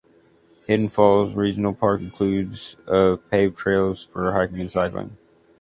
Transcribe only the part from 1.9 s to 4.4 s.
includes of paved trails for